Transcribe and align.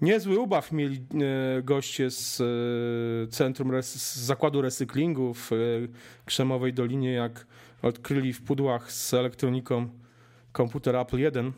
Niezły 0.00 0.38
ubaw 0.38 0.72
mieli 0.72 0.96
e, 0.96 1.62
goście 1.62 2.10
z 2.10 2.40
e, 2.40 3.30
centrum, 3.30 3.82
z 3.82 4.16
zakładu 4.16 4.62
recyklingu 4.62 5.34
w 5.34 5.50
Krzemowej 6.24 6.72
Dolinie, 6.72 7.12
jak 7.12 7.46
odkryli 7.82 8.32
w 8.32 8.42
pudłach 8.42 8.92
z 8.92 9.14
elektroniką 9.14 9.88
komputer 10.52 10.96
Apple 10.96 11.18
1, 11.18 11.52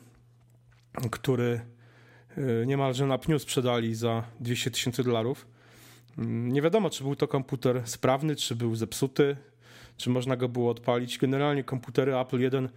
który 1.11 1.61
niemalże 2.67 3.07
na 3.07 3.19
pniu 3.19 3.39
sprzedali 3.39 3.95
za 3.95 4.25
200 4.41 4.71
tysięcy 4.71 5.05
dolarów. 5.05 5.47
Mm, 6.19 6.53
nie 6.53 6.63
wiadomo, 6.63 6.91
czy 6.91 7.05
był 7.05 7.17
to 7.17 7.29
komputer 7.29 7.83
sprawny, 7.85 8.37
czy 8.37 8.57
był 8.57 8.75
zepsuty, 8.75 9.37
czy 9.97 10.11
można 10.11 10.37
go 10.37 10.49
było 10.49 10.71
odpalić. 10.71 11.19
Generalnie 11.19 11.65
komputery 11.65 12.17
Apple 12.19 12.41
1 12.41 12.69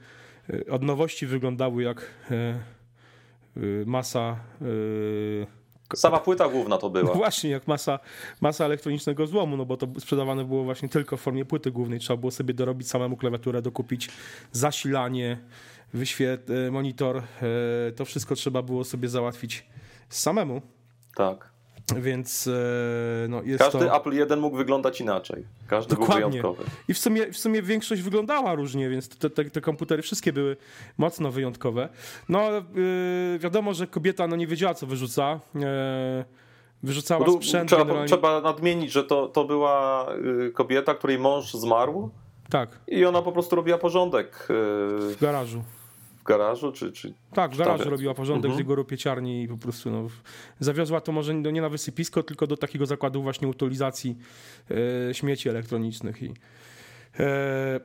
od 0.69 0.83
nowości 0.83 1.25
wyglądały 1.25 1.83
jak 1.83 2.11
masa. 3.85 4.35
Y, 4.61 5.47
Sama 5.95 6.19
płyta 6.19 6.49
główna 6.49 6.77
to 6.77 6.89
była. 6.89 7.13
Właśnie, 7.23 7.49
jak 7.49 7.67
masa, 7.67 7.99
masa 8.41 8.65
elektronicznego 8.65 9.27
złomu, 9.27 9.57
no 9.57 9.65
bo 9.65 9.77
to 9.77 9.87
sprzedawane 9.99 10.45
było 10.45 10.63
właśnie 10.63 10.89
tylko 10.89 11.17
w 11.17 11.21
formie 11.21 11.45
płyty 11.45 11.71
głównej. 11.71 11.99
Trzeba 11.99 12.17
było 12.17 12.31
sobie 12.31 12.53
dorobić 12.53 12.89
samemu 12.89 13.17
klawiaturę, 13.17 13.61
dokupić 13.61 14.09
zasilanie, 14.51 15.37
wyświet, 15.93 16.49
y, 16.49 16.71
monitor. 16.71 17.23
To 17.95 18.05
wszystko 18.05 18.35
trzeba 18.35 18.61
było 18.61 18.83
sobie 18.83 19.09
załatwić 19.09 19.65
samemu. 20.09 20.61
Tak. 21.15 21.52
Więc 21.95 22.47
e, 22.47 23.27
no, 23.29 23.41
Każdy 23.57 23.79
to... 23.79 23.97
Apple 23.97 24.13
1 24.13 24.39
mógł 24.39 24.57
wyglądać 24.57 25.01
inaczej. 25.01 25.45
Każdy 25.67 25.95
Dokładnie. 25.95 26.21
był 26.21 26.31
wyjątkowy. 26.31 26.63
I 26.87 26.93
w 26.93 26.97
sumie, 26.97 27.31
w 27.31 27.37
sumie 27.37 27.61
większość 27.61 28.01
wyglądała 28.01 28.55
różnie, 28.55 28.89
więc 28.89 29.09
te, 29.09 29.29
te, 29.29 29.45
te 29.45 29.61
komputery 29.61 30.01
wszystkie 30.01 30.33
były 30.33 30.57
mocno 30.97 31.31
wyjątkowe. 31.31 31.89
No 32.29 32.51
yy, 32.51 33.39
wiadomo, 33.39 33.73
że 33.73 33.87
kobieta 33.87 34.27
no, 34.27 34.35
nie 34.35 34.47
wiedziała, 34.47 34.73
co 34.73 34.87
wyrzuca. 34.87 35.39
Yy, 35.55 35.61
wyrzucała 36.83 37.25
no, 37.27 37.33
sprzęt. 37.33 37.69
Trzeba, 37.69 37.81
generalnie... 37.81 38.07
trzeba 38.07 38.41
nadmienić, 38.41 38.91
że 38.91 39.03
to, 39.03 39.27
to 39.27 39.45
była 39.45 40.07
kobieta, 40.53 40.95
której 40.95 41.19
mąż 41.19 41.53
zmarł. 41.53 42.09
Tak. 42.49 42.79
I 42.87 43.05
ona 43.05 43.21
po 43.21 43.31
prostu 43.31 43.55
robiła 43.55 43.77
porządek. 43.77 44.45
W 44.49 45.17
garażu 45.21 45.63
w 46.23 46.25
garażu, 46.25 46.71
czy... 46.71 46.91
czy 46.91 47.13
tak, 47.33 47.51
w 47.51 47.57
garażu 47.57 47.89
robiła 47.89 48.13
porządek 48.13 48.51
mhm. 48.51 48.55
z 48.55 48.69
jego 48.69 48.85
pieciarni 48.85 49.43
i 49.43 49.47
po 49.47 49.57
prostu 49.57 49.91
no, 49.91 50.07
zawiozła 50.59 51.01
to 51.01 51.11
może 51.11 51.33
nie 51.35 51.61
na 51.61 51.69
wysypisko, 51.69 52.23
tylko 52.23 52.47
do 52.47 52.57
takiego 52.57 52.85
zakładu 52.85 53.23
właśnie 53.23 53.47
utylizacji 53.47 54.17
e, 55.09 55.13
śmieci 55.13 55.49
elektronicznych 55.49 56.23
i 56.23 56.33
e, 57.19 57.79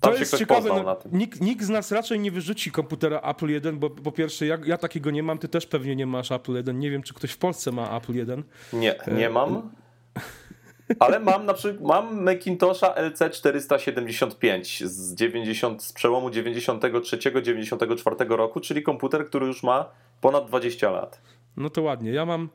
to 0.00 0.14
jest 0.14 0.36
ciekawe. 0.36 0.68
No, 0.68 0.98
nikt, 1.12 1.40
nikt, 1.40 1.64
z 1.64 1.68
nas 1.68 1.92
raczej 1.92 2.20
nie 2.20 2.30
wyrzuci 2.30 2.70
komputera 2.70 3.20
Apple 3.20 3.48
1, 3.48 3.78
bo 3.78 3.90
po 3.90 4.12
pierwsze 4.12 4.46
ja, 4.46 4.58
ja, 4.64 4.76
takiego 4.76 5.10
nie 5.10 5.22
mam, 5.22 5.38
ty 5.38 5.48
też 5.48 5.66
pewnie 5.66 5.96
nie 5.96 6.06
masz 6.06 6.32
Apple 6.32 6.54
1. 6.54 6.78
Nie 6.78 6.90
wiem, 6.90 7.02
czy 7.02 7.14
ktoś 7.14 7.30
w 7.30 7.38
Polsce 7.38 7.72
ma 7.72 7.96
Apple 7.96 8.14
1. 8.14 8.42
Nie, 8.72 8.94
nie 9.16 9.26
e, 9.26 9.30
mam. 9.30 9.70
Ale 10.98 11.20
mam 11.20 11.46
na 11.46 11.54
przykład 11.54 11.88
mam 11.88 12.22
Macintosha 12.22 12.94
LC475 12.94 14.86
z, 14.86 15.14
90, 15.14 15.82
z 15.82 15.92
przełomu 15.92 16.28
93-94 16.28 18.36
roku, 18.36 18.60
czyli 18.60 18.82
komputer, 18.82 19.26
który 19.26 19.46
już 19.46 19.62
ma 19.62 19.90
ponad 20.20 20.46
20 20.46 20.90
lat. 20.90 21.20
No 21.56 21.70
to 21.70 21.82
ładnie. 21.82 22.12
Ja 22.12 22.26
mam 22.26 22.42
e, 22.42 22.48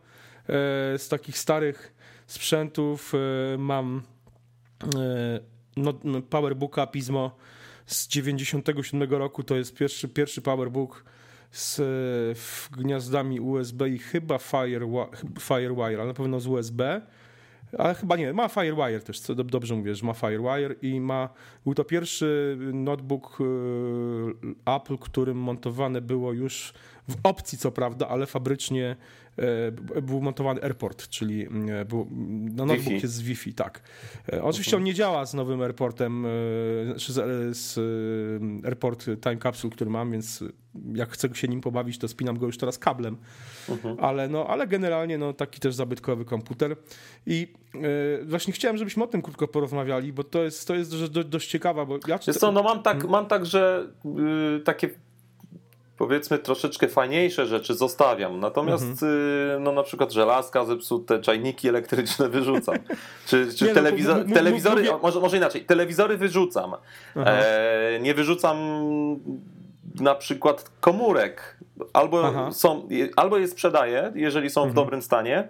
z 0.97 1.09
takich 1.09 1.37
starych 1.37 1.93
sprzętów 2.27 3.13
e, 3.15 3.17
mam 3.57 4.01
e, 4.95 5.39
no, 5.77 5.93
no 6.03 6.21
Powerbooka 6.21 6.87
Pismo 6.87 7.35
z 7.85 8.07
97 8.07 9.13
roku. 9.13 9.43
To 9.43 9.55
jest 9.55 9.75
pierwszy, 9.75 10.07
pierwszy 10.07 10.41
Powerbook 10.41 11.05
z 11.51 11.81
gniazdami 12.69 13.39
USB 13.39 13.89
i 13.89 13.99
chyba 13.99 14.37
Firewire, 15.39 15.99
ale 15.99 16.05
na 16.05 16.13
pewno 16.13 16.39
z 16.39 16.47
USB 16.47 17.01
ale 17.77 17.95
chyba 17.95 18.16
nie, 18.16 18.33
ma 18.33 18.49
Firewire 18.49 18.99
też, 18.99 19.19
co 19.19 19.35
dobrze 19.35 19.75
mówię, 19.75 19.95
że 19.95 20.05
ma 20.05 20.13
Firewire 20.13 20.75
i 20.81 20.99
ma, 20.99 21.29
był 21.63 21.73
to 21.73 21.83
pierwszy 21.83 22.57
notebook 22.73 23.38
y, 23.41 23.45
Apple, 24.66 24.97
którym 24.97 25.38
montowane 25.38 26.01
było 26.01 26.34
już 26.34 26.73
w 27.07 27.16
opcji 27.23 27.57
co 27.57 27.72
prawda, 27.72 28.07
ale 28.07 28.25
fabrycznie 28.25 28.95
e, 29.38 30.01
był 30.01 30.22
montowany 30.22 30.63
AirPort, 30.63 31.09
czyli 31.09 31.47
e, 31.69 31.85
był, 31.85 32.07
no 32.56 32.66
notebook 32.66 32.94
jest 32.94 33.13
z 33.13 33.22
Wi-Fi, 33.22 33.53
tak. 33.53 33.81
E, 34.34 34.44
oczywiście 34.44 34.78
on 34.78 34.84
nie 34.84 34.94
działa 34.94 35.25
z 35.25 35.34
nowym 35.34 35.61
AirPortem, 35.61 36.25
z, 36.95 37.57
z 37.57 37.79
AirPort 38.66 39.05
Time 39.05 39.38
Capsule, 39.38 39.72
który 39.72 39.90
mam, 39.90 40.11
więc 40.11 40.44
jak 40.95 41.09
chcę 41.09 41.35
się 41.35 41.47
nim 41.47 41.61
pobawić, 41.61 41.97
to 41.97 42.07
spinam 42.07 42.38
go 42.38 42.45
już 42.45 42.57
teraz 42.57 42.79
kablem. 42.79 43.17
Mhm. 43.69 43.97
Ale, 44.00 44.28
no, 44.28 44.47
ale 44.47 44.67
generalnie 44.67 45.17
no, 45.17 45.34
taki 45.34 45.59
też 45.59 45.75
zabytkowy 45.75 46.25
komputer. 46.25 46.75
I 47.25 47.53
właśnie 48.23 48.53
chciałem, 48.53 48.78
żebyśmy 48.78 49.03
o 49.03 49.07
tym 49.07 49.22
krótko 49.22 49.47
porozmawiali, 49.47 50.13
bo 50.13 50.23
to 50.23 50.44
jest, 50.44 50.67
to 50.67 50.75
jest 50.75 51.07
dość, 51.07 51.28
dość 51.28 51.50
ciekawa. 51.50 51.85
Bo 51.85 52.00
ja... 52.07 52.19
Wiesz 52.28 52.38
co, 52.38 52.51
no 52.51 52.63
mam 52.63 52.84
tak, 52.84 53.07
mam 53.09 53.25
tak 53.25 53.45
że 53.45 53.88
yy, 54.06 54.61
takie 54.66 54.89
powiedzmy 55.97 56.39
troszeczkę 56.39 56.88
fajniejsze 56.88 57.45
rzeczy 57.45 57.73
zostawiam. 57.73 58.40
Natomiast 58.40 58.84
mhm. 58.84 59.11
Y, 59.11 59.59
no 59.59 59.72
na 59.72 59.84
przykład 59.84 60.11
żelazka 60.11 60.66
zepsute, 60.66 61.22
czajniki 61.22 61.69
elektryczne 61.69 62.29
wyrzucam. 62.29 62.75
Czy, 63.28 63.53
czy 63.55 63.66
nie, 63.66 63.73
no, 63.73 64.23
telewizory, 64.34 64.84
może, 65.01 65.19
może 65.19 65.38
inaczej, 65.38 65.66
telewizory 65.66 66.17
wyrzucam. 66.17 66.75
E, 67.16 68.00
nie 68.01 68.13
wyrzucam 68.13 68.57
na 69.99 70.15
przykład 70.15 70.71
komórek. 70.79 71.57
Albo, 71.93 72.51
są, 72.51 72.87
albo 73.15 73.37
je 73.37 73.47
sprzedaję, 73.47 74.11
jeżeli 74.15 74.49
są 74.49 74.61
mhm. 74.61 74.71
w 74.71 74.75
dobrym 74.75 75.01
stanie, 75.01 75.47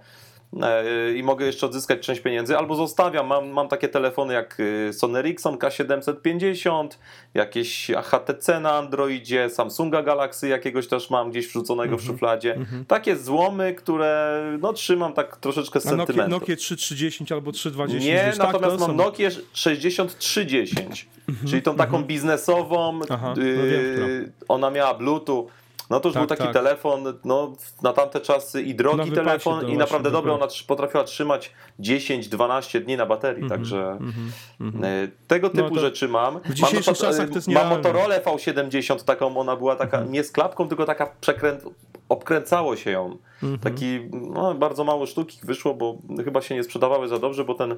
i 1.15 1.23
mogę 1.23 1.45
jeszcze 1.45 1.65
odzyskać 1.65 1.99
część 1.99 2.21
pieniędzy, 2.21 2.57
albo 2.57 2.75
zostawiam. 2.75 3.27
Mam, 3.27 3.49
mam 3.49 3.67
takie 3.67 3.89
telefony 3.89 4.33
jak 4.33 4.59
y, 4.59 4.93
Sony 4.93 5.19
Ericsson 5.19 5.55
K750, 5.55 6.87
jakieś 7.33 7.91
HTC 8.03 8.59
na 8.59 8.71
Androidzie, 8.71 9.49
Samsunga 9.49 10.03
Galaxy 10.03 10.47
jakiegoś 10.47 10.87
też 10.87 11.09
mam 11.09 11.31
gdzieś 11.31 11.47
wrzuconego 11.47 11.97
w 11.97 11.99
mhm. 11.99 12.07
szufladzie. 12.07 12.55
-hmm. 12.55 12.85
Takie 12.85 13.15
złomy, 13.15 13.73
które 13.73 14.41
no, 14.61 14.73
trzymam 14.73 15.13
tak 15.13 15.37
troszeczkę 15.37 15.79
z 15.79 15.83
sentymentu. 15.83 16.13
Nokia, 16.13 16.27
Nokia 16.27 16.55
3310 16.55 17.31
albo 17.31 17.51
320. 17.51 17.99
Nie, 17.99 18.25
wiesz, 18.25 18.37
natomiast 18.37 18.77
tak, 18.77 18.87
mam 18.87 18.97
Nokia 18.97 19.29
6310, 19.53 21.07
mm 21.29 21.41
-hmm. 21.41 21.49
czyli 21.49 21.61
tą 21.61 21.75
taką 21.75 21.89
mhm. 21.89 22.05
biznesową. 22.05 22.99
Aha, 23.09 23.33
no 23.37 23.43
wiem, 23.43 24.31
ona 24.47 24.69
miała 24.69 24.93
Bluetooth 24.93 25.47
no 25.89 25.99
to 25.99 26.09
już 26.09 26.13
tak, 26.13 26.21
był 26.21 26.27
taki 26.27 26.43
tak. 26.43 26.53
telefon, 26.53 27.03
no 27.25 27.53
na 27.81 27.93
tamte 27.93 28.21
czasy 28.21 28.61
i 28.61 28.75
drogi 28.75 29.11
telefon 29.11 29.69
i 29.69 29.77
naprawdę 29.77 30.11
dobry, 30.11 30.31
ona 30.31 30.47
potrafiła 30.67 31.03
trzymać 31.03 31.51
10-12 31.79 32.83
dni 32.83 32.97
na 32.97 33.05
baterii, 33.05 33.43
mm 33.43 33.49
-hmm, 33.49 33.51
także 33.51 33.97
mm 33.99 34.13
-hmm. 34.59 35.07
tego 35.27 35.47
no 35.47 35.63
typu 35.63 35.75
no 35.75 35.81
rzeczy 35.81 36.07
mam. 36.07 36.39
W 36.39 36.53
dzisiejszych 36.53 36.87
mam, 36.87 36.95
czasach 36.95 37.29
to 37.29 37.35
jest 37.35 37.47
Mam 37.47 37.69
Motorola 37.69 38.19
V70 38.19 39.03
taką, 39.03 39.37
ona 39.37 39.55
była 39.55 39.75
taka 39.75 39.97
-hmm. 39.97 40.09
nie 40.09 40.23
z 40.23 40.31
klapką, 40.31 40.67
tylko 40.67 40.85
taka 40.85 41.13
przekręt, 41.21 41.63
obkręcało 42.09 42.75
się 42.75 42.91
ją. 42.91 43.17
Mhm. 43.43 43.59
Taki, 43.59 43.99
no 44.11 44.53
bardzo 44.53 44.83
mało 44.83 45.05
sztuki 45.05 45.39
wyszło, 45.43 45.73
bo 45.73 45.97
chyba 46.25 46.41
się 46.41 46.55
nie 46.55 46.63
sprzedawały 46.63 47.07
za 47.07 47.19
dobrze, 47.19 47.43
bo 47.45 47.53
ten 47.53 47.75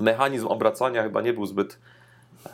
mechanizm 0.00 0.46
obracania 0.46 1.02
chyba 1.02 1.20
nie 1.20 1.32
był 1.32 1.46
zbyt 1.46 1.78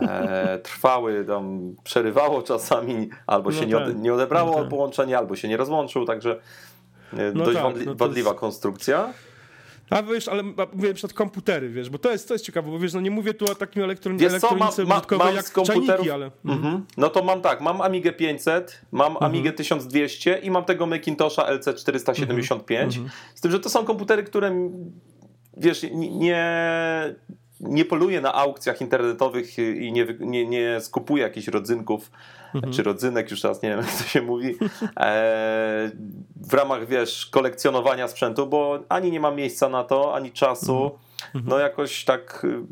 e, 0.01 0.59
trwały, 0.59 1.25
tam 1.25 1.75
przerywało 1.84 2.43
czasami, 2.43 3.09
albo 3.27 3.53
się 3.53 3.61
no 3.61 3.67
nie, 3.67 3.77
ode, 3.77 3.87
tak. 3.87 4.03
nie 4.03 4.15
odebrało 4.15 4.51
no 4.51 4.61
tak. 4.61 4.69
połączenie, 4.69 5.19
albo 5.19 5.37
się 5.37 5.49
nie 5.49 5.56
rozłączył, 5.56 6.05
także 6.05 6.41
e, 7.12 7.33
no 7.34 7.45
dość 7.45 7.56
tak, 7.56 7.65
wadli, 7.65 7.87
no 7.87 7.95
wadliwa 7.95 8.31
jest... 8.31 8.41
konstrukcja. 8.41 9.12
A 9.91 10.03
wiesz, 10.03 10.28
ale 10.28 10.43
mówię 10.73 10.95
przykład 10.95 11.12
komputery, 11.12 11.69
wiesz, 11.69 11.91
bo 11.91 11.99
to 11.99 12.11
jest, 12.11 12.28
to 12.28 12.34
jest 12.34 12.45
ciekawe, 12.45 12.71
bo 12.71 12.78
wiesz, 12.78 12.95
no 12.95 13.01
nie 13.01 13.11
mówię 13.11 13.34
tu 13.34 13.45
o 13.45 13.55
takim 13.55 13.83
elektron 13.83 14.19
wiesz 14.19 14.31
elektronice 14.31 14.84
ma, 14.84 15.03
ma, 15.11 15.19
mam 15.19 15.34
jak 15.34 15.47
z 15.47 15.51
komputerów, 15.51 16.09
ale... 16.12 16.31
Mhm. 16.45 16.87
No 16.97 17.09
to 17.09 17.25
mam 17.25 17.43
tak, 17.43 17.61
mam 17.61 17.81
Amigę 17.81 18.12
500, 18.12 18.81
mam 18.93 19.12
mhm. 19.12 19.31
Amigę 19.31 19.53
1200 19.53 20.39
i 20.39 20.51
mam 20.51 20.65
tego 20.65 20.87
Macintosha 20.87 21.43
LC475, 21.55 22.83
mhm. 22.83 23.09
z 23.34 23.41
tym, 23.41 23.51
że 23.51 23.60
to 23.60 23.71
są 23.71 23.84
komputery, 23.84 24.22
które 24.22 24.71
wiesz, 25.57 25.86
nie, 25.93 26.45
nie 27.60 27.84
poluje 27.84 28.21
na 28.21 28.34
aukcjach 28.34 28.80
internetowych 28.80 29.59
i 29.59 29.92
nie, 29.92 30.07
nie, 30.21 30.47
nie 30.47 30.80
skupuje 30.80 31.22
jakichś 31.22 31.48
rodzynków, 31.48 32.10
mhm. 32.54 32.72
czy 32.72 32.83
rodzynek, 32.83 33.30
już 33.30 33.41
teraz 33.41 33.62
nie 33.62 33.68
wiem 33.68 33.78
jak 33.86 33.97
to 33.97 34.04
się 34.04 34.22
mówi, 34.22 34.57
e, 34.97 35.91
w 36.36 36.54
ramach, 36.54 36.86
wiesz, 36.86 37.27
kolekcjonowania 37.27 38.09
sprzętu, 38.09 38.47
bo 38.47 38.78
ani 38.89 39.10
nie 39.10 39.21
ma 39.21 39.30
miejsca 39.30 39.68
na 39.68 39.84
to, 39.84 40.15
ani 40.15 40.33
czasu, 40.33 40.72
mhm. 40.72 41.01
mhm. 41.34 41.45
no 41.48 41.59
jakoś 41.59 42.04
tak 42.04 42.45
y, 42.45 42.62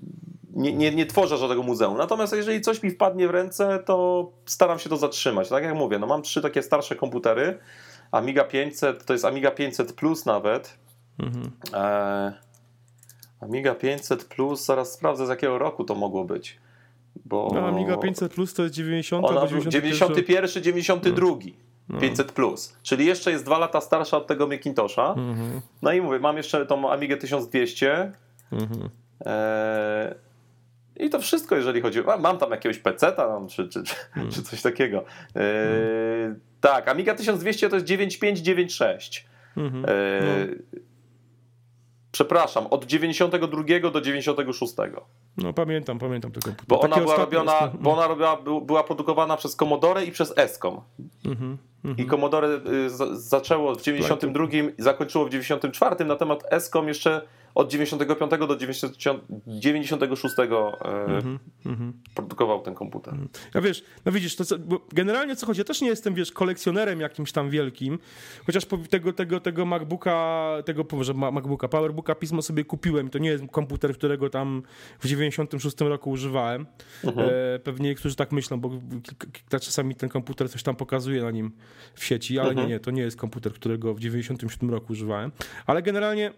nie, 0.55 0.73
nie, 0.73 0.91
nie 0.95 1.07
tworzę 1.07 1.37
żadnego 1.37 1.63
muzeum. 1.63 1.97
Natomiast 1.97 2.33
jeżeli 2.33 2.61
coś 2.61 2.83
mi 2.83 2.91
wpadnie 2.91 3.29
w 3.29 3.31
ręce, 3.31 3.79
to 3.87 4.29
staram 4.47 4.79
się 4.79 4.89
to 4.89 4.97
zatrzymać. 4.97 5.49
Tak 5.49 5.65
jak 5.65 5.75
mówię, 5.75 5.99
no 5.99 6.07
mam 6.07 6.23
trzy 6.23 6.43
takie 6.43 6.63
starsze 6.63 6.97
komputery, 6.97 7.59
Amiga 8.11 8.45
500, 8.45 9.05
to 9.05 9.13
jest 9.13 9.25
Amiga 9.25 9.51
500 9.51 9.93
Plus 9.93 10.27
nawet, 10.27 10.79
mhm. 11.19 11.51
e, 11.75 12.48
Amiga 13.41 13.75
500 13.75 14.25
Plus, 14.25 14.65
zaraz 14.65 14.93
sprawdzę 14.93 15.27
z 15.27 15.29
jakiego 15.29 15.59
roku 15.59 15.85
to 15.85 15.95
mogło 15.95 16.25
być. 16.25 16.59
Bo 17.25 17.51
no, 17.55 17.67
Amiga 17.67 17.97
500 17.97 18.35
Plus 18.35 18.55
to 18.55 18.63
jest 18.63 18.75
90 18.75 19.25
ona, 19.25 19.47
91, 19.47 20.13
91, 20.63 20.63
92. 20.63 21.37
500 22.01 22.33
plus, 22.33 22.77
czyli 22.83 23.07
jeszcze 23.07 23.31
jest 23.31 23.45
dwa 23.45 23.59
lata 23.59 23.81
starsza 23.81 24.17
od 24.17 24.27
tego 24.27 24.47
Macintosha. 24.47 25.15
Mhm. 25.17 25.61
No 25.83 25.93
i 25.93 26.01
mówię, 26.01 26.19
mam 26.19 26.37
jeszcze 26.37 26.67
tą 26.67 26.91
Amigę 26.91 27.17
1200. 27.17 28.13
Mhm. 28.53 28.89
E, 29.27 30.15
I 30.97 31.11
to 31.11 31.19
wszystko, 31.19 31.57
jeżeli 31.57 31.81
chodzi 31.81 32.05
o. 32.05 32.19
Mam 32.19 32.39
tam 32.39 32.51
jakiegoś 32.51 32.79
PC-ta 32.79 33.41
czy, 33.49 33.69
czy, 33.69 33.83
czy, 33.83 33.95
hmm. 33.95 34.33
czy, 34.33 34.43
coś 34.43 34.63
takiego. 34.63 34.99
E, 34.99 35.05
hmm. 35.35 36.41
Tak, 36.61 36.89
Amiga 36.89 37.15
1200 37.15 37.69
to 37.69 37.77
jest 37.77 37.87
9596. 37.87 39.27
Mhm. 39.57 39.85
E, 39.85 39.89
no. 40.21 40.81
Przepraszam, 42.19 42.67
od 42.67 42.85
92 42.85 43.91
do 43.93 44.01
96. 44.01 44.75
No 45.43 45.53
pamiętam, 45.53 45.99
pamiętam 45.99 46.33
tego 46.33 46.47
komputer. 46.47 46.69
Bo 46.69 46.81
ona 46.81 46.97
była 46.97 47.17
robiona, 47.17 47.61
jest... 47.63 47.77
bo 47.77 47.93
ona 47.93 48.07
robiła, 48.07 48.39
była 48.61 48.85
produkowana 48.85 49.37
przez 49.37 49.57
Commodore 49.57 50.05
i 50.05 50.13
przez 50.13 50.39
Escom. 50.39 50.81
Mhm. 51.25 51.59
I 51.97 52.07
Commodore 52.07 52.49
y, 52.49 52.91
zaczęło 53.13 53.75
w 53.75 53.83
92 53.83 54.45
i 54.79 54.83
zakończyło 54.83 55.25
w 55.25 55.31
94, 55.31 56.05
natomiast 56.05 56.47
Escom 56.51 56.89
jeszcze 56.89 57.23
od 57.55 57.71
95 57.71 58.31
do 58.49 58.57
90, 58.57 58.97
96 59.47 60.35
mm 60.39 61.39
-hmm. 61.65 61.93
produkował 62.15 62.63
ten 62.63 62.75
komputer. 62.75 63.15
Mhm. 63.15 63.29
Ja 63.55 63.61
wiesz, 63.61 63.85
no 64.05 64.13
widzisz, 64.13 64.37
to 64.37 64.45
co, 64.45 64.57
generalnie 64.93 65.37
co 65.37 65.47
chodzi, 65.47 65.61
ja 65.61 65.65
też 65.65 65.81
nie 65.81 65.89
jestem, 65.89 66.15
wiesz, 66.15 66.33
kolekcjonerem 66.33 67.01
jakimś 67.01 67.33
tam 67.33 67.51
wielkim, 67.51 67.99
chociaż 68.47 68.67
tego, 68.91 69.13
tego, 69.13 69.41
tego 69.41 69.67
MacBooka, 69.67 70.49
tego, 70.65 70.85
że 71.01 71.15
MacBooka, 71.15 71.69
PowerBooka 71.69 72.15
Pismo 72.15 72.43
sobie 72.43 72.65
kupiłem, 72.65 73.11
to 73.11 73.19
nie 73.19 73.31
jest 73.31 73.45
komputer, 73.53 73.95
którego 73.95 74.31
tam 74.31 74.63
w 74.99 75.07
96 75.31 75.81
roku 75.81 76.11
używałem. 76.11 76.67
Mhm. 77.05 77.29
E, 77.29 77.59
pewnie 77.59 77.89
niektórzy 77.89 78.17
tak 78.17 78.33
myślą, 78.33 78.61
bo 78.61 78.71
czasami 79.51 79.95
ten 79.95 80.09
komputer 80.09 80.51
coś 80.51 80.63
tam 80.63 80.77
pokazuje 80.77 81.23
na 81.23 81.31
nim 81.31 81.53
w 81.95 82.05
sieci, 82.05 82.39
ale 82.39 82.55
nie, 82.55 82.67
nie, 82.67 82.81
to 82.81 82.91
nie 82.91 83.03
jest 83.03 83.17
komputer, 83.17 83.53
którego 83.53 83.95
w 83.95 84.01
97 84.01 84.71
roku 84.71 84.93
używałem. 84.93 85.33
Ale 85.67 85.83
generalnie 85.83 86.33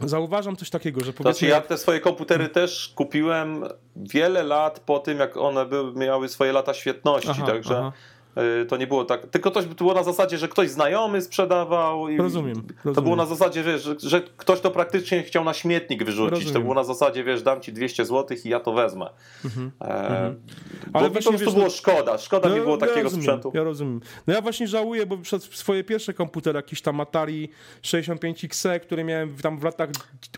Zauważam 0.00 0.56
coś 0.56 0.70
takiego, 0.70 1.04
że 1.04 1.12
powiedzmy... 1.12 1.32
Znaczy 1.32 1.46
ja 1.46 1.60
te 1.60 1.78
swoje 1.78 2.00
komputery 2.00 2.48
też 2.48 2.92
kupiłem 2.94 3.64
wiele 3.96 4.42
lat 4.42 4.80
po 4.80 4.98
tym, 4.98 5.18
jak 5.18 5.36
one 5.36 5.66
były, 5.66 5.92
miały 5.92 6.28
swoje 6.28 6.52
lata 6.52 6.74
świetności, 6.74 7.30
aha, 7.30 7.46
także... 7.46 7.78
Aha. 7.78 7.92
Y, 8.62 8.66
to 8.66 8.76
nie 8.76 8.86
było 8.86 9.04
tak. 9.04 9.26
Tylko 9.26 9.50
to 9.50 9.62
było 9.62 9.94
na 9.94 10.02
zasadzie, 10.02 10.38
że 10.38 10.48
ktoś 10.48 10.70
znajomy 10.70 11.22
sprzedawał. 11.22 12.08
I 12.08 12.16
rozumiem, 12.16 12.56
rozumiem. 12.56 12.94
To 12.94 13.02
było 13.02 13.16
na 13.16 13.26
zasadzie, 13.26 13.62
wiesz, 13.62 13.82
że, 13.82 13.94
że, 13.98 14.22
ktoś 14.36 14.60
to 14.60 14.70
praktycznie 14.70 15.22
chciał 15.22 15.44
na 15.44 15.54
śmietnik 15.54 16.04
wyrzucić. 16.04 16.32
Rozumiem. 16.32 16.54
To 16.54 16.60
było 16.60 16.74
na 16.74 16.84
zasadzie, 16.84 17.24
wiesz, 17.24 17.42
dam 17.42 17.60
ci 17.60 17.72
200 17.72 18.04
zł 18.04 18.36
i 18.44 18.48
ja 18.48 18.60
to 18.60 18.72
wezmę. 18.72 19.10
Mhm, 19.44 19.70
e, 19.80 19.84
mhm. 19.84 20.40
Ale 20.92 21.10
właśnie, 21.10 21.30
prostu 21.30 21.44
wiesz, 21.44 21.54
było 21.54 21.66
no- 21.66 21.70
szkoda. 21.70 22.18
Szkoda 22.18 22.48
no, 22.48 22.56
mi 22.56 22.60
było 22.60 22.76
takiego 22.76 23.02
rozumiem, 23.02 23.24
sprzętu. 23.24 23.52
Ja 23.54 23.62
rozumiem. 23.62 24.00
No 24.26 24.34
ja 24.34 24.40
właśnie 24.40 24.68
żałuję, 24.68 25.06
bo 25.06 25.18
przez 25.18 25.42
swoje 25.42 25.84
pierwsze 25.84 26.14
komputery, 26.14 26.56
jakiś 26.56 26.82
tam 26.82 27.00
Atari 27.00 27.48
65XE, 27.82 28.80
które 28.80 29.04
miałem 29.04 29.36
tam 29.36 29.58
w 29.58 29.64
latach 29.64 29.88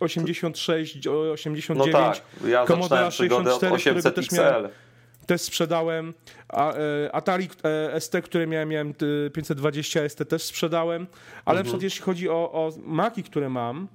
86, 0.00 1.06
89. 1.32 1.92
No 1.92 1.98
tak, 1.98 2.22
ja 2.48 2.66
Commodore 2.66 3.10
64, 3.10 3.78
którego 3.78 4.10
też 4.10 4.32
miałem 4.32 4.68
też 5.26 5.42
sprzedałem. 5.42 6.14
A, 6.48 6.72
e, 6.72 6.78
Atari 7.14 7.48
e, 7.64 8.00
ST, 8.00 8.22
które 8.24 8.46
miałem, 8.46 8.68
miałem 8.68 8.94
520 9.34 10.08
ST 10.08 10.28
też 10.28 10.42
sprzedałem, 10.42 11.06
ale 11.44 11.60
mhm. 11.60 11.82
jeśli 11.82 12.02
chodzi 12.02 12.28
o, 12.28 12.52
o 12.52 12.72
Maki, 12.84 13.22
które 13.22 13.48
mam, 13.48 13.88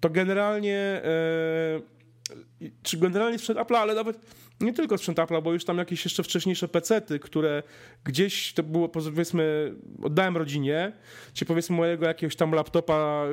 to 0.00 0.10
generalnie 0.10 0.76
e, 0.76 2.70
czy 2.82 2.96
generalnie 2.96 3.38
sprzęt 3.38 3.58
Apple, 3.58 3.76
ale 3.76 3.94
nawet 3.94 4.18
nie 4.60 4.72
tylko 4.72 4.98
sprzęt 4.98 5.18
Apple, 5.18 5.42
bo 5.42 5.52
już 5.52 5.64
tam 5.64 5.78
jakieś 5.78 6.04
jeszcze 6.04 6.22
wcześniejsze 6.22 6.68
pecety, 6.68 7.18
które 7.18 7.62
gdzieś 8.04 8.52
to 8.52 8.62
było, 8.62 8.88
powiedzmy, 8.88 9.74
oddałem 10.02 10.36
rodzinie, 10.36 10.92
czy 11.34 11.44
powiedzmy 11.44 11.76
mojego 11.76 12.06
jakiegoś 12.06 12.36
tam 12.36 12.52
laptopa 12.52 13.24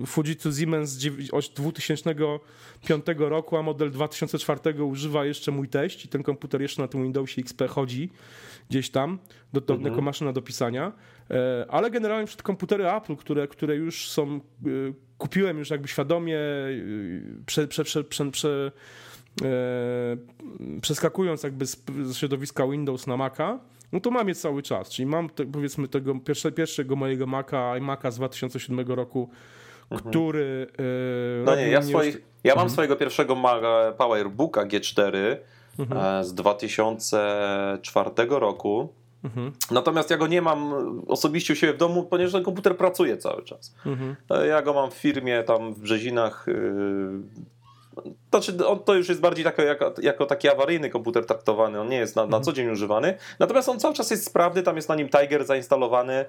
yy, 0.00 0.06
Fujitsu 0.06 0.52
Siemens 0.52 0.90
z 0.90 1.10
2005 1.54 3.06
roku, 3.18 3.56
a 3.56 3.62
model 3.62 3.90
2004 3.90 4.84
używa 4.84 5.24
jeszcze 5.24 5.52
mój 5.52 5.68
teść 5.68 6.04
i 6.04 6.08
ten 6.08 6.22
komputer 6.22 6.62
jeszcze 6.62 6.82
na 6.82 6.88
tym 6.88 7.02
Windowsie 7.02 7.40
XP 7.40 7.68
chodzi 7.68 8.10
gdzieś 8.70 8.90
tam, 8.90 9.18
do, 9.52 9.60
do, 9.60 9.74
mhm. 9.74 10.04
maszyna 10.04 10.32
do 10.32 10.42
pisania, 10.42 10.92
e, 11.30 11.66
ale 11.68 11.90
generalnie 11.90 12.26
przed 12.26 12.42
komputery 12.42 12.90
Apple, 12.90 13.16
które, 13.16 13.48
które 13.48 13.76
już 13.76 14.10
są, 14.10 14.40
yy, 14.64 14.94
kupiłem 15.18 15.58
już 15.58 15.70
jakby 15.70 15.88
świadomie, 15.88 16.34
yy, 16.34 17.22
prze, 17.46 17.68
prze, 17.68 17.84
prze, 17.84 18.04
prze, 18.04 18.30
prze 18.30 18.72
przeskakując 20.80 21.42
jakby 21.42 21.66
z, 21.66 21.82
z 22.02 22.16
środowiska 22.16 22.66
Windows 22.66 23.06
na 23.06 23.16
Maca, 23.16 23.58
no 23.92 24.00
to 24.00 24.10
mam 24.10 24.28
je 24.28 24.34
cały 24.34 24.62
czas. 24.62 24.88
Czyli 24.88 25.06
mam 25.06 25.28
te, 25.30 25.44
powiedzmy 25.44 25.88
tego 25.88 26.14
pierwsze, 26.20 26.52
pierwszego 26.52 26.96
mojego 26.96 27.26
Maca, 27.26 27.74
iMac'a 27.78 28.10
z 28.10 28.16
2007 28.16 28.86
roku, 28.86 29.30
mhm. 29.90 30.10
który. 30.10 30.66
E, 30.78 31.44
no 31.44 31.56
nie, 31.56 31.68
ja, 31.68 31.82
swoi, 31.82 32.08
ja 32.44 32.54
mam 32.54 32.62
mhm. 32.62 32.70
swojego 32.70 32.96
pierwszego 32.96 33.36
PowerBooka 33.98 34.66
G4 34.66 35.36
mhm. 35.78 36.00
E, 36.20 36.24
z 36.24 36.34
2004 36.34 38.10
roku. 38.28 38.88
Mhm. 39.24 39.52
Natomiast 39.70 40.10
ja 40.10 40.16
go 40.16 40.26
nie 40.26 40.42
mam 40.42 40.72
osobiście 41.08 41.52
u 41.52 41.56
siebie 41.56 41.72
w 41.72 41.76
domu, 41.76 42.02
ponieważ 42.02 42.32
ten 42.32 42.42
komputer 42.42 42.76
pracuje 42.76 43.16
cały 43.16 43.42
czas. 43.42 43.74
Mhm. 43.86 44.16
Ja 44.48 44.62
go 44.62 44.72
mam 44.74 44.90
w 44.90 44.94
firmie 44.94 45.42
tam 45.42 45.74
w 45.74 45.80
Brzezinach 45.80 46.48
y, 46.48 46.52
znaczy, 48.30 48.66
on, 48.66 48.78
to 48.78 48.94
już 48.94 49.08
jest 49.08 49.20
bardziej 49.20 49.44
jako, 49.44 49.62
jako, 49.62 49.94
jako, 50.02 50.26
taki 50.26 50.48
awaryjny 50.48 50.90
komputer 50.90 51.26
traktowany, 51.26 51.80
on 51.80 51.88
nie 51.88 51.96
jest 51.96 52.16
na, 52.16 52.22
na 52.22 52.26
mhm. 52.26 52.42
co 52.42 52.52
dzień 52.52 52.70
używany. 52.70 53.14
Natomiast 53.38 53.68
on 53.68 53.80
cały 53.80 53.94
czas 53.94 54.10
jest 54.10 54.26
sprawny, 54.26 54.62
tam 54.62 54.76
jest 54.76 54.88
na 54.88 54.94
nim 54.94 55.08
Tiger 55.08 55.44
zainstalowany, 55.44 56.14
e, 56.14 56.26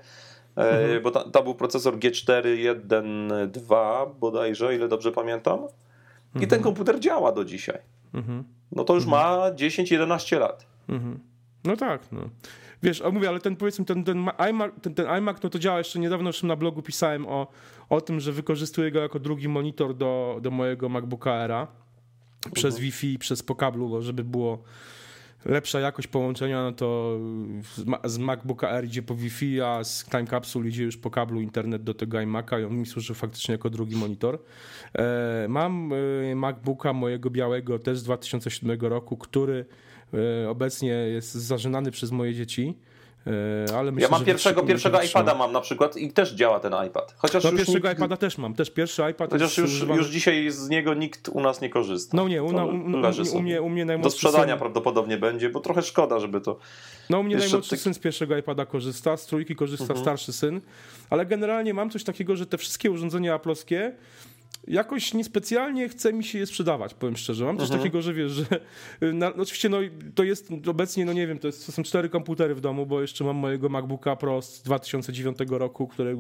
mhm. 0.56 1.04
bo 1.04 1.12
tam 1.12 1.44
był 1.44 1.56
procesor 1.56 1.98
G4 1.98 2.44
1.2 2.90 4.10
bodajże, 4.20 4.76
ile 4.76 4.88
dobrze 4.88 5.12
pamiętam. 5.12 5.60
I 5.60 6.38
mhm. 6.38 6.50
ten 6.50 6.62
komputer 6.62 7.00
działa 7.00 7.32
do 7.32 7.46
dzisiaj. 7.46 7.80
Mhm. 8.14 8.44
No 8.72 8.84
to 8.84 8.96
już 8.96 9.06
ma 9.06 9.52
10-11 9.52 10.40
lat. 10.40 10.66
Mhm. 10.90 11.20
No 11.64 11.78
tak, 11.78 12.02
no. 12.12 12.22
Wiesz, 12.84 13.02
a 13.02 13.12
mówię, 13.12 13.30
ale 13.30 13.40
ten 13.40 13.56
powiedzmy, 13.56 13.86
ten, 13.86 14.04
ten, 14.04 14.30
iMac, 14.50 14.72
ten, 14.82 14.94
ten 14.94 15.08
iMac, 15.08 15.38
no 15.44 15.50
to 15.50 15.60
działa 15.60 15.78
jeszcze 15.78 16.00
niedawno, 16.00 16.30
już 16.30 16.44
na 16.44 16.56
blogu 16.56 16.82
pisałem 16.82 17.28
o, 17.28 17.48
o 17.90 18.02
tym, 18.02 18.20
że 18.20 18.32
wykorzystuję 18.32 18.92
go 18.92 19.00
jako 19.00 19.20
drugi 19.20 19.48
monitor 19.48 19.96
do, 19.96 20.40
do 20.42 20.52
mojego 20.52 20.90
MacBooka 20.90 21.34
Aira 21.34 21.68
przez 22.54 22.76
mhm. 22.76 22.84
Wi-Fi, 22.84 23.20
przez 23.20 23.44
po 23.44 23.56
kablu, 23.56 24.02
żeby 24.02 24.24
było 24.24 24.64
lepsza 25.46 25.80
jakość 25.80 26.08
połączenia, 26.08 26.64
no 26.64 26.72
to 26.72 27.20
z 28.06 28.18
MacBooka 28.18 28.70
Air 28.70 28.86
idzie 28.86 29.04
po 29.04 29.16
Wi-Fi, 29.16 29.62
a 29.62 29.84
z 29.84 30.06
Time 30.06 30.28
Capsule 30.28 30.70
idzie 30.70 30.84
już 30.84 30.98
po 30.98 31.10
kablu 31.10 31.42
internet 31.42 31.84
do 31.84 31.94
tego 31.94 32.18
iMac'a 32.18 32.62
i 32.62 32.64
on 32.64 32.78
mi 32.78 32.86
służy 32.86 33.14
faktycznie 33.14 33.52
jako 33.52 33.70
drugi 33.70 33.96
monitor. 33.96 34.40
E, 34.94 35.46
mam 35.50 35.92
e, 36.32 36.36
MacBooka 36.36 36.94
mojego 36.94 37.30
białego 37.30 37.80
też 37.80 38.00
z 38.00 38.04
2007 38.04 38.80
roku, 38.82 39.18
który 39.18 39.66
obecnie 40.50 40.90
jest 40.90 41.34
zażynany 41.34 41.92
przez 41.92 42.12
moje 42.12 42.34
dzieci. 42.34 42.76
E, 43.70 43.78
ale 43.78 43.92
myślę, 43.92 44.08
ja 44.08 44.12
mam 44.12 44.26
pierwszego, 44.26 44.64
pierwszego 44.64 45.02
iPada 45.02 45.36
mam 45.36 45.52
na 45.52 45.62
przykład 45.62 45.98
i 45.98 46.12
też 46.12 46.34
działa 46.34 46.60
ten 46.60 46.74
iPad. 46.88 47.16
Chociaż 47.18 47.44
no, 47.44 47.52
pierwszego 47.52 47.88
nikt... 47.88 48.00
iPada 48.00 48.18
też 48.18 48.38
mam. 48.38 48.54
Też 48.54 48.72
pierwszy 48.72 49.04
iPad 49.12 49.32
Chociaż 49.32 49.58
już, 49.58 49.82
już 49.82 50.08
dzisiaj 50.08 50.52
z 50.52 50.70
niego 50.70 50.94
nikt 50.94 51.30
u 51.30 51.42
nas 51.42 51.62
nie 51.62 51.70
korzysta. 51.70 52.18
No 52.18 52.28
nie, 52.28 52.44
u, 52.44 52.46
u, 52.46 52.50
u, 52.50 53.38
u, 53.38 53.42
mnie, 53.42 53.62
u 53.62 53.70
mnie 53.70 53.86
najmłodszy 53.86 54.16
Do 54.16 54.30
sprzedania 54.30 54.54
syn... 54.54 54.60
prawdopodobnie 54.60 55.18
będzie, 55.18 55.50
bo 55.50 55.60
trochę 55.60 55.82
szkoda, 55.82 56.20
żeby 56.20 56.42
to... 56.42 56.60
No 57.10 57.20
u 57.20 57.24
mnie 57.24 57.38
najmłodszy 57.38 57.70
ty... 57.70 57.78
syn 57.78 57.94
z 57.94 58.00
pierwszego 58.00 58.38
iPada 58.38 58.66
korzysta, 58.66 59.18
z 59.18 59.26
trójki 59.26 59.56
korzysta 59.56 59.84
mhm. 59.84 60.00
starszy 60.00 60.34
syn, 60.34 60.62
ale 61.10 61.26
generalnie 61.26 61.74
mam 61.74 61.90
coś 61.90 62.04
takiego, 62.04 62.36
że 62.36 62.46
te 62.46 62.58
wszystkie 62.58 62.92
urządzenia 62.92 63.34
aploskie 63.34 63.96
jakoś 64.68 65.14
niespecjalnie 65.14 65.90
chce 65.90 66.14
mi 66.14 66.24
się 66.24 66.40
je 66.40 66.46
sprzedawać, 66.46 66.94
powiem 66.94 67.18
szczerze. 67.18 67.46
Mam 67.46 67.58
coś 67.58 67.66
mhm. 67.66 67.80
takiego, 67.80 68.02
że 68.02 68.14
wiesz, 68.14 68.32
że 68.32 68.46
na, 69.14 69.30
no 69.30 69.44
oczywiście 69.44 69.70
no, 69.70 69.78
to 70.16 70.24
jest 70.24 70.50
obecnie, 70.68 71.06
no 71.06 71.14
nie 71.14 71.28
wiem, 71.28 71.40
to, 71.40 71.48
jest, 71.48 71.66
to 71.66 71.72
są 71.72 71.84
cztery 71.84 72.10
komputery 72.10 72.56
w 72.56 72.62
domu, 72.62 72.86
bo 72.86 73.02
jeszcze 73.02 73.24
mam 73.24 73.36
mojego 73.36 73.70
MacBooka 73.70 74.16
Pro 74.16 74.42
z 74.42 74.62
2009 74.62 75.38
roku, 75.50 75.88
które 75.88 76.16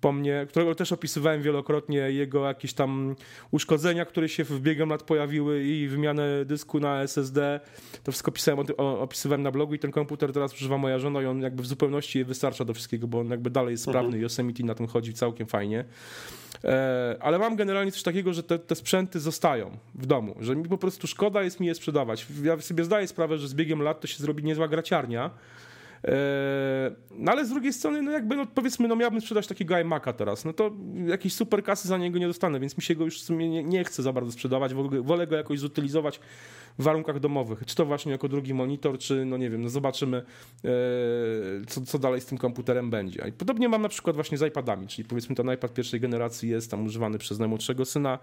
po 0.00 0.12
mnie, 0.12 0.46
którego 0.48 0.74
też 0.74 0.92
opisywałem 0.92 1.42
wielokrotnie, 1.42 1.98
jego 1.98 2.46
jakieś 2.46 2.74
tam 2.74 3.16
uszkodzenia, 3.50 4.04
które 4.04 4.28
się 4.28 4.44
w 4.44 4.60
biegiem 4.60 4.88
lat 4.88 5.02
pojawiły 5.02 5.64
i 5.64 5.88
wymianę 5.88 6.44
dysku 6.44 6.80
na 6.80 7.02
SSD. 7.02 7.60
To 8.04 8.12
wszystko 8.12 8.32
pisałem, 8.32 8.66
opisywałem 8.76 9.42
na 9.42 9.50
blogu 9.50 9.74
i 9.74 9.78
ten 9.78 9.90
komputer 9.90 10.32
teraz 10.32 10.54
używa 10.54 10.78
moja 10.78 10.98
żona 10.98 11.22
i 11.22 11.26
on 11.26 11.40
jakby 11.40 11.62
w 11.62 11.66
zupełności 11.66 12.24
wystarcza 12.24 12.64
do 12.64 12.74
wszystkiego, 12.74 13.08
bo 13.08 13.20
on 13.20 13.30
jakby 13.30 13.50
dalej 13.50 13.72
jest 13.72 13.82
sprawny 13.82 14.06
mhm. 14.06 14.22
Yosemite 14.22 14.64
na 14.64 14.74
tym 14.74 14.86
chodzi 14.86 15.14
całkiem 15.14 15.46
fajnie. 15.46 15.84
E, 16.64 17.16
ale 17.20 17.38
mam 17.38 17.56
generalnie 17.56 17.92
coś 17.92 18.02
takiego, 18.02 18.32
że 18.32 18.42
te, 18.42 18.58
te, 18.58 18.74
sprzęty 18.74 19.20
zostają 19.20 19.70
w 19.94 20.06
domu, 20.06 20.34
że 20.40 20.56
mi 20.56 20.68
po 20.68 20.78
prostu 20.78 21.06
szkoda 21.06 21.42
jest 21.42 21.60
mi 21.60 21.66
je 21.66 21.74
sprzedawać. 21.74 22.26
Ja 22.42 22.60
sobie 22.60 22.84
zdaję 22.84 23.06
sprawę, 23.06 23.38
że 23.38 23.48
z 23.48 23.54
biegiem 23.54 23.82
lat 23.82 24.00
to 24.00 24.06
się 24.06 24.18
zrobi 24.18 24.44
niezła 24.44 24.68
graciarnia, 24.68 25.30
no 27.18 27.32
ale 27.32 27.44
z 27.46 27.50
drugiej 27.50 27.72
strony, 27.72 28.02
no 28.02 28.10
jakby, 28.10 28.36
no 28.36 28.46
powiedzmy, 28.46 28.88
no 28.88 28.96
miałbym 28.96 29.20
sprzedać 29.20 29.46
takiego 29.46 29.74
iMac'a 29.74 30.12
teraz, 30.12 30.44
no 30.44 30.52
to 30.52 30.70
jakiejś 31.06 31.34
super 31.34 31.62
kasy 31.62 31.88
za 31.88 31.98
niego 31.98 32.18
nie 32.18 32.26
dostanę, 32.26 32.60
więc 32.60 32.76
mi 32.76 32.82
się 32.82 32.94
go 32.94 33.04
już 33.04 33.20
w 33.20 33.24
sumie 33.24 33.48
nie, 33.48 33.64
nie 33.64 33.84
chcę 33.84 34.02
za 34.02 34.12
bardzo 34.12 34.32
sprzedawać, 34.32 34.74
wolę 35.02 35.26
go 35.26 35.36
jakoś 35.36 35.58
zutylizować 35.58 36.20
w 36.78 36.82
warunkach 36.82 37.20
domowych, 37.20 37.66
czy 37.66 37.74
to 37.74 37.86
właśnie 37.86 38.12
jako 38.12 38.28
drugi 38.28 38.54
monitor, 38.54 38.98
czy 38.98 39.24
no 39.24 39.36
nie 39.36 39.50
wiem, 39.50 39.62
no 39.62 39.68
zobaczymy, 39.68 40.22
co, 41.68 41.80
co 41.80 41.98
dalej 41.98 42.20
z 42.20 42.26
tym 42.26 42.38
komputerem 42.38 42.90
będzie. 42.90 43.28
I 43.28 43.32
podobnie 43.32 43.68
mam 43.68 43.82
na 43.82 43.88
przykład 43.88 44.16
właśnie 44.16 44.38
z 44.38 44.42
iPadami, 44.42 44.86
czyli 44.86 45.08
powiedzmy 45.08 45.34
ten 45.36 45.52
iPad 45.52 45.74
pierwszej 45.74 46.00
generacji 46.00 46.48
jest 46.48 46.70
tam 46.70 46.86
używany 46.86 47.18
przez 47.18 47.38
najmłodszego 47.38 47.84
syna. 47.84 48.18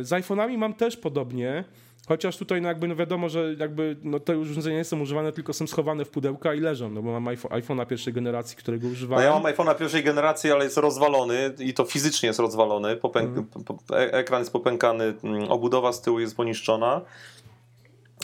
Z 0.00 0.10
iPhone'ami 0.10 0.58
mam 0.58 0.74
też 0.74 0.96
podobnie, 0.96 1.64
Chociaż 2.08 2.36
tutaj 2.36 2.62
no 2.62 2.68
jakby 2.68 2.88
no 2.88 2.96
wiadomo, 2.96 3.28
że 3.28 3.54
jakby 3.58 3.96
no 4.02 4.20
te 4.20 4.38
urządzenia 4.38 4.76
nie 4.76 4.84
są 4.84 5.00
używane, 5.00 5.32
tylko 5.32 5.52
są 5.52 5.66
schowane 5.66 6.04
w 6.04 6.10
pudełka 6.10 6.54
i 6.54 6.60
leżą, 6.60 6.90
no 6.90 7.02
bo 7.02 7.20
mam 7.20 7.34
iPhone'a 7.34 7.86
pierwszej 7.86 8.12
generacji, 8.12 8.56
którego 8.56 8.88
używałem. 8.88 9.24
No 9.24 9.30
ja 9.34 9.40
mam 9.40 9.52
iPhone'a 9.52 9.76
pierwszej 9.76 10.04
generacji, 10.04 10.50
ale 10.50 10.64
jest 10.64 10.76
rozwalony 10.76 11.54
i 11.58 11.74
to 11.74 11.84
fizycznie 11.84 12.26
jest 12.26 12.38
rozwalony. 12.38 12.96
Popęk 12.96 13.30
mm. 13.30 13.46
E, 13.90 14.12
ekran 14.12 14.40
jest 14.40 14.52
popękany, 14.52 15.14
mm, 15.24 15.52
obudowa 15.52 15.92
z 15.92 16.02
tyłu 16.02 16.20
jest 16.20 16.36
poniszczona. 16.36 17.00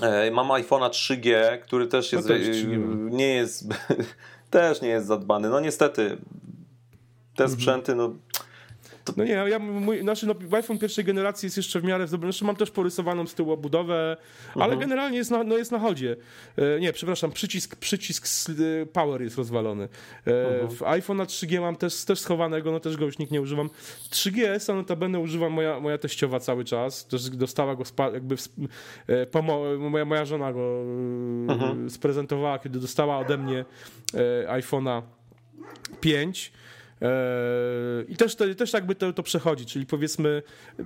E, 0.02 0.30
mam 0.30 0.48
iPhone'a 0.48 0.90
3G, 0.90 1.58
który 1.58 1.86
też 1.86 2.12
jest, 2.12 2.28
no 2.28 2.34
też 2.34 2.46
nie 3.10 3.34
jest 3.34 3.64
też 4.50 4.82
nie 4.82 4.88
jest 4.88 5.06
zadbany. 5.06 5.48
No 5.48 5.60
niestety 5.60 6.18
te 7.36 7.44
mhm. 7.44 7.50
sprzęty, 7.50 7.94
no. 7.94 8.14
No 9.16 9.24
nie, 9.24 9.32
ja, 9.32 9.58
mój, 9.58 10.00
znaczy 10.00 10.26
no, 10.26 10.34
iPhone 10.52 10.78
pierwszej 10.78 11.04
generacji 11.04 11.46
jest 11.46 11.56
jeszcze 11.56 11.80
w 11.80 11.84
miarę 11.84 12.06
w 12.06 12.10
dobrym, 12.10 12.32
znaczy 12.32 12.44
mam 12.44 12.56
też 12.56 12.70
porysowaną 12.70 13.26
z 13.26 13.34
tyłu 13.34 13.52
obudowę, 13.52 14.16
ale 14.54 14.64
mhm. 14.64 14.78
-huh. 14.78 14.80
generalnie 14.80 15.18
jest 15.18 15.30
na, 15.30 15.44
no 15.44 15.58
jest 15.58 15.72
na 15.72 15.78
chodzie. 15.78 16.16
E, 16.56 16.80
nie, 16.80 16.92
przepraszam, 16.92 17.32
przycisk, 17.32 17.76
przycisk 17.76 18.26
e, 18.50 18.86
power 18.86 19.22
jest 19.22 19.38
rozwalony. 19.38 19.88
E, 20.26 20.48
mhm. 20.48 20.70
W 20.70 20.82
iPhone 20.82 21.18
3G 21.18 21.60
mam 21.60 21.76
też, 21.76 22.04
też 22.04 22.20
schowanego, 22.20 22.72
no 22.72 22.80
też 22.80 22.96
go 22.96 23.04
już 23.04 23.18
nikt 23.18 23.32
nie 23.32 23.40
używam. 23.40 23.70
3GS, 24.10 24.68
no 24.68 24.74
notabene 24.74 25.18
używam 25.18 25.52
moja, 25.52 25.80
moja 25.80 25.98
teściowa 25.98 26.40
cały 26.40 26.64
czas, 26.64 27.06
też 27.06 27.30
dostała 27.30 27.76
go 27.76 27.84
jakby 28.12 28.36
e, 29.08 29.42
moja, 29.90 30.04
moja 30.04 30.24
żona 30.24 30.52
go 30.52 30.60
-huh. 30.60 31.52
Mhm. 31.52 31.90
sprezentowała, 31.90 32.58
kiedy 32.58 32.80
dostała 32.80 33.18
ode 33.18 33.38
mnie 33.38 33.64
e, 34.14 34.60
iPhone'a 34.60 35.02
5 36.00 36.52
i 38.08 38.16
też, 38.16 38.34
to, 38.34 38.54
też 38.54 38.72
jakby 38.72 38.94
to, 38.94 39.12
to 39.12 39.22
przechodzi, 39.22 39.66
czyli 39.66 39.86
powiedzmy 39.86 40.42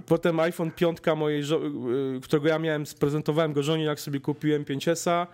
potem 0.07 0.40
iPhone 0.40 0.71
5 0.71 0.99
mojej, 1.16 1.42
y, 1.42 2.21
którego 2.23 2.49
ja 2.49 2.59
miałem, 2.59 2.87
sprezentowałem 2.87 3.52
go 3.52 3.62
żonie, 3.62 3.85
jak 3.85 4.00
sobie 4.00 4.21
kupiłem 4.21 4.64
5S-a. 4.64 5.26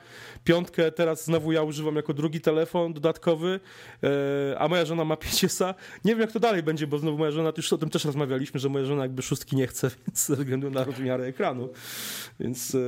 Piątkę 0.44 0.92
teraz 0.92 1.24
znowu 1.24 1.52
ja 1.52 1.62
używam 1.62 1.96
jako 1.96 2.14
drugi 2.14 2.40
telefon 2.40 2.92
dodatkowy, 2.92 3.60
e, 4.02 4.58
a 4.58 4.68
moja 4.68 4.84
żona 4.84 5.04
ma 5.04 5.14
5S-a. 5.14 5.74
Nie 6.04 6.12
wiem 6.12 6.20
jak 6.20 6.32
to 6.32 6.40
dalej 6.40 6.62
będzie, 6.62 6.86
bo 6.86 6.98
znowu 6.98 7.18
moja 7.18 7.30
żona, 7.30 7.52
już 7.56 7.72
o 7.72 7.78
tym 7.78 7.90
też 7.90 8.04
rozmawialiśmy, 8.04 8.60
że 8.60 8.68
moja 8.68 8.84
żona 8.84 9.02
jakby 9.02 9.22
szóstki 9.22 9.56
nie 9.56 9.66
chce, 9.66 9.90
więc 10.06 10.26
ze 10.26 10.36
względu 10.36 10.70
na 10.70 10.84
rozmiary 10.84 11.24
ekranu. 11.24 11.68
Więc 12.40 12.74
e, 12.74 12.78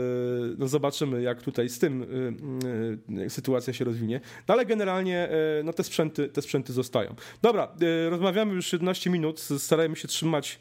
no 0.58 0.68
zobaczymy, 0.68 1.22
jak 1.22 1.42
tutaj 1.42 1.68
z 1.68 1.78
tym 1.78 2.06
e, 3.18 3.30
sytuacja 3.30 3.72
się 3.72 3.84
rozwinie. 3.84 4.20
No 4.48 4.54
ale 4.54 4.66
generalnie 4.66 5.28
no 5.64 5.72
te 5.72 5.84
sprzęty, 5.84 6.28
te 6.28 6.42
sprzęty 6.42 6.72
zostają. 6.72 7.14
Dobra, 7.42 7.68
Y, 7.82 8.10
rozmawiamy 8.10 8.54
już 8.54 8.72
17 8.80 9.10
minut, 9.10 9.40
starajmy 9.58 9.96
się 9.96 10.08
trzymać 10.08 10.60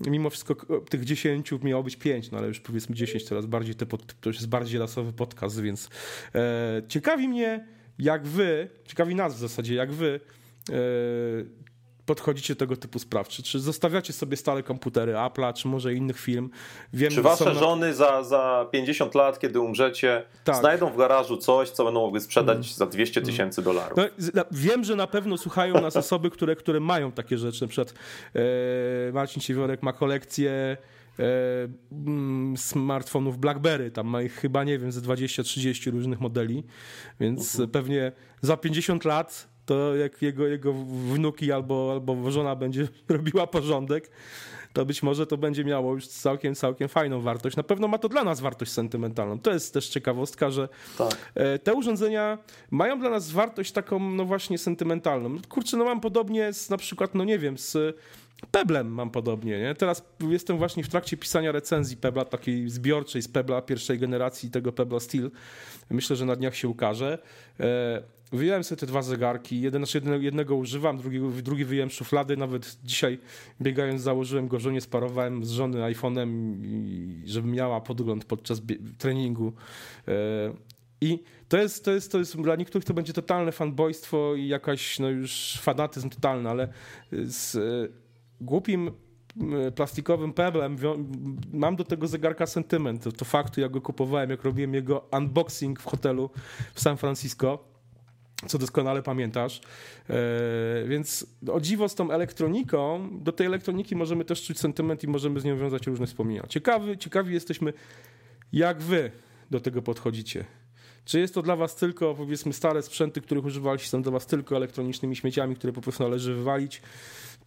mimo 0.00 0.30
wszystko 0.30 0.80
tych 0.90 1.04
10 1.04 1.52
miało 1.62 1.82
być 1.82 1.96
5, 1.96 2.30
no 2.30 2.38
ale 2.38 2.48
już 2.48 2.60
powiedzmy 2.60 2.94
10 2.94 3.24
teraz 3.24 3.46
bardziej, 3.46 3.74
te 3.74 3.86
pod, 3.86 4.20
to 4.20 4.30
jest 4.30 4.48
bardziej 4.48 4.80
lasowy 4.80 5.12
podcast, 5.12 5.60
więc 5.60 5.90
e, 6.34 6.82
ciekawi 6.88 7.28
mnie, 7.28 7.66
jak 7.98 8.26
wy, 8.26 8.68
ciekawi 8.84 9.14
nas 9.14 9.34
w 9.34 9.38
zasadzie, 9.38 9.74
jak 9.74 9.92
wy 9.92 10.20
e, 10.70 10.72
podchodzicie 12.08 12.54
do 12.54 12.58
tego 12.58 12.76
typu 12.76 12.98
spraw? 12.98 13.28
Czy, 13.28 13.42
czy 13.42 13.60
zostawiacie 13.60 14.12
sobie 14.12 14.36
stale 14.36 14.62
komputery 14.62 15.12
Apple'a, 15.12 15.52
czy 15.52 15.68
może 15.68 15.94
innych 15.94 16.20
firm? 16.20 16.50
Wiem, 16.92 17.10
czy 17.12 17.22
wasze 17.22 17.54
żony 17.54 17.94
za, 17.94 18.22
za 18.22 18.66
50 18.72 19.14
lat, 19.14 19.38
kiedy 19.38 19.60
umrzecie, 19.60 20.24
tak. 20.44 20.56
znajdą 20.56 20.90
w 20.90 20.96
garażu 20.96 21.36
coś, 21.36 21.70
co 21.70 21.84
będą 21.84 22.00
mogły 22.00 22.20
sprzedać 22.20 22.56
mm. 22.56 22.68
za 22.68 22.86
200 22.86 23.20
mm. 23.20 23.30
tysięcy 23.30 23.62
dolarów? 23.62 23.98
No, 24.34 24.44
wiem, 24.50 24.84
że 24.84 24.96
na 24.96 25.06
pewno 25.06 25.38
słuchają 25.38 25.80
nas 25.80 25.96
osoby, 26.06 26.30
które, 26.30 26.56
które 26.56 26.80
mają 26.80 27.12
takie 27.12 27.38
rzeczy. 27.38 27.62
Na 27.62 27.68
przykład 27.68 27.94
e, 28.34 29.12
Marcin 29.12 29.42
Siewiorek 29.42 29.82
ma 29.82 29.92
kolekcję 29.92 30.76
e, 31.18 31.24
mm, 31.92 32.56
smartfonów 32.56 33.38
BlackBerry. 33.38 33.90
Tam 33.90 34.06
ma 34.06 34.22
ich 34.22 34.34
chyba, 34.34 34.64
nie 34.64 34.78
wiem, 34.78 34.92
ze 34.92 35.00
20-30 35.00 35.90
różnych 35.90 36.20
modeli, 36.20 36.64
więc 37.20 37.40
uh 37.40 37.60
mhm. 37.60 37.68
-huh. 37.68 37.72
pewnie 37.72 38.12
za 38.42 38.56
50 38.56 39.04
lat 39.04 39.57
to 39.68 39.96
jak 39.96 40.22
jego, 40.22 40.46
jego 40.46 40.72
wnuki 41.12 41.52
albo, 41.52 41.88
albo 41.92 42.30
żona 42.30 42.56
będzie 42.56 42.88
robiła 43.08 43.46
porządek, 43.46 44.10
to 44.72 44.84
być 44.84 45.02
może 45.02 45.26
to 45.26 45.36
będzie 45.36 45.64
miało 45.64 45.94
już 45.94 46.06
całkiem, 46.06 46.54
całkiem 46.54 46.88
fajną 46.88 47.20
wartość. 47.20 47.56
Na 47.56 47.62
pewno 47.62 47.88
ma 47.88 47.98
to 47.98 48.08
dla 48.08 48.24
nas 48.24 48.40
wartość 48.40 48.72
sentymentalną. 48.72 49.38
To 49.38 49.52
jest 49.52 49.74
też 49.74 49.88
ciekawostka, 49.88 50.50
że 50.50 50.68
tak. 50.98 51.16
E, 51.34 51.58
te 51.58 51.74
urządzenia 51.74 52.38
mają 52.70 52.98
dla 52.98 53.10
nas 53.10 53.30
wartość 53.30 53.72
taką, 53.72 53.98
no 53.98 54.24
właśnie, 54.24 54.58
sentymentalną. 54.58 55.36
Kurczę, 55.48 55.76
no 55.76 55.84
mam 55.84 56.00
podobnie 56.00 56.52
z 56.52 56.70
na 56.70 56.76
przykład, 56.76 57.14
no 57.14 57.24
nie 57.24 57.38
wiem, 57.38 57.58
z 57.58 57.96
Peblem 58.50 58.88
mam 58.88 59.10
podobnie. 59.10 59.58
Nie? 59.58 59.74
Teraz 59.74 60.04
jestem 60.30 60.58
właśnie 60.58 60.84
w 60.84 60.88
trakcie 60.88 61.16
pisania 61.16 61.52
recenzji 61.52 61.96
Pebla, 61.96 62.24
takiej 62.24 62.68
zbiorczej 62.68 63.22
z 63.22 63.28
Pebla 63.28 63.62
pierwszej 63.62 63.98
generacji, 63.98 64.50
tego 64.50 64.72
Pebla 64.72 65.00
Steel. 65.00 65.30
Myślę, 65.90 66.16
że 66.16 66.26
na 66.26 66.36
dniach 66.36 66.56
się 66.56 66.68
ukaże. 66.68 67.18
E, 67.60 68.02
wyjąłem 68.32 68.64
sobie 68.64 68.78
te 68.78 68.86
dwa 68.86 69.02
zegarki. 69.02 69.60
Jeden, 69.60 69.82
znaczy 69.82 69.98
jednego, 69.98 70.22
jednego 70.22 70.56
używam, 70.56 70.98
drugi, 70.98 71.20
drugi 71.42 71.64
wyjąłem 71.64 71.90
szuflady. 71.90 72.36
Nawet 72.36 72.78
dzisiaj 72.84 73.18
biegając 73.60 74.02
założyłem 74.02 74.48
go 74.48 74.60
żonie, 74.60 74.80
sparowałem 74.80 75.44
z 75.44 75.50
żony 75.50 75.78
iPhone'em, 75.78 76.28
żeby 77.24 77.48
miała 77.48 77.80
podgląd 77.80 78.24
podczas 78.24 78.62
treningu. 78.98 79.52
E, 80.08 80.12
I 81.00 81.18
to 81.48 81.58
jest, 81.58 81.84
to, 81.84 81.92
jest, 81.92 82.12
to 82.12 82.18
jest 82.18 82.36
dla 82.42 82.56
niektórych 82.56 82.84
to 82.84 82.94
będzie 82.94 83.12
totalne 83.12 83.52
fanboystwo 83.52 84.34
i 84.34 84.48
jakaś 84.48 84.98
no 84.98 85.10
już 85.10 85.58
fanatyzm 85.60 86.10
totalny, 86.10 86.50
ale 86.50 86.68
z 87.12 87.56
głupim 88.40 88.90
plastikowym 89.74 90.32
peblem 90.32 90.76
mam 91.52 91.76
do 91.76 91.84
tego 91.84 92.06
zegarka 92.06 92.46
sentyment. 92.46 93.16
To, 93.16 93.24
faktu, 93.24 93.60
jak 93.60 93.70
go 93.70 93.80
kupowałem, 93.80 94.30
jak 94.30 94.44
robiłem 94.44 94.74
jego 94.74 95.08
unboxing 95.12 95.80
w 95.80 95.84
hotelu 95.84 96.30
w 96.74 96.80
San 96.80 96.96
Francisco 96.96 97.68
co 98.46 98.58
doskonale 98.58 99.02
pamiętasz. 99.02 99.60
E, 100.10 100.14
więc 100.86 101.26
o 101.52 101.60
dziwo 101.60 101.88
z 101.88 101.94
tą 101.94 102.10
elektroniką, 102.10 103.08
do 103.22 103.32
tej 103.32 103.46
elektroniki 103.46 103.96
możemy 103.96 104.24
też 104.24 104.42
czuć 104.42 104.58
sentyment 104.58 105.04
i 105.04 105.08
możemy 105.08 105.40
z 105.40 105.44
nią 105.44 105.58
wiązać 105.58 105.86
różne 105.86 106.06
wspomnienia. 106.06 106.46
Ciekawy, 106.48 106.96
ciekawi 106.96 107.34
jesteśmy, 107.34 107.72
jak 108.52 108.82
wy 108.82 109.10
do 109.50 109.60
tego 109.60 109.82
podchodzicie. 109.82 110.44
Czy 111.04 111.20
jest 111.20 111.34
to 111.34 111.42
dla 111.42 111.56
was 111.56 111.76
tylko, 111.76 112.14
powiedzmy, 112.14 112.52
stare 112.52 112.82
sprzęty, 112.82 113.20
których 113.20 113.44
używaliście, 113.44 113.88
są 113.88 114.02
dla 114.02 114.12
was 114.12 114.26
tylko 114.26 114.56
elektronicznymi 114.56 115.16
śmieciami, 115.16 115.56
które 115.56 115.72
po 115.72 115.80
prostu 115.80 116.02
należy 116.02 116.34
wywalić, 116.34 116.82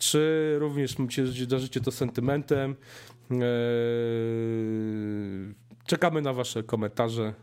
czy 0.01 0.55
również 0.59 0.95
darzycie 1.47 1.81
to 1.81 1.91
sentymentem? 1.91 2.75
Eee, 3.31 3.37
czekamy 5.85 6.21
na 6.21 6.33
wasze 6.33 6.63
komentarze 6.63 7.33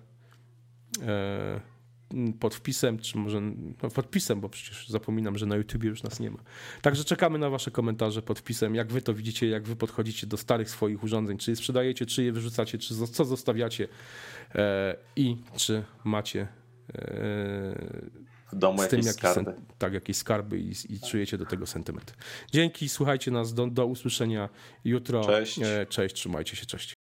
eee, 1.03 2.33
pod 2.41 2.55
wpisem, 2.55 2.99
czy 2.99 3.19
może 3.19 3.41
no 3.83 3.91
podpisem, 3.91 4.41
bo 4.41 4.49
przecież 4.49 4.89
zapominam, 4.89 5.39
że 5.39 5.47
na 5.47 5.57
YouTubie 5.57 5.89
już 5.89 6.03
nas 6.03 6.21
nie 6.21 6.31
ma. 6.31 6.39
Także 6.83 7.05
czekamy 7.05 7.39
na 7.39 7.51
wasze 7.51 7.71
komentarze 7.71 8.23
pod 8.23 8.39
wpisem, 8.39 8.75
jak 8.75 8.93
wy 8.93 9.03
to 9.03 9.15
widzicie, 9.15 9.49
jak 9.49 9.63
wy 9.63 9.77
podchodzicie 9.77 10.27
do 10.27 10.37
starych 10.37 10.71
swoich 10.71 11.03
urządzeń, 11.03 11.39
czy 11.39 11.51
je 11.51 11.57
sprzedajecie, 11.57 12.07
czy 12.07 12.25
je 12.25 12.33
wyrzucacie, 12.33 12.79
czy 12.79 12.95
co 13.07 13.25
zostawiacie 13.25 13.89
eee, 14.55 14.95
i 15.17 15.37
czy 15.57 15.85
macie 16.05 16.49
w 18.53 18.57
domu 18.57 18.83
z 18.83 18.89
tym 18.89 18.99
jakieś 18.99 19.13
skarby. 19.13 19.55
tak, 19.79 19.93
jakieś 19.93 20.17
skarby 20.17 20.59
i, 20.59 20.71
i, 20.89 21.01
czujecie 21.01 21.39
do 21.39 21.47
tego 21.47 21.67
sentyment. 21.67 22.15
Dzięki, 22.53 22.89
słuchajcie 22.89 23.31
nas, 23.31 23.55
do, 23.55 23.67
do 23.67 23.87
usłyszenia 23.87 24.49
jutro. 24.85 25.25
Cześć. 25.25 25.61
Cześć, 25.89 26.15
trzymajcie 26.15 26.57
się, 26.57 26.67
cześć. 26.67 26.97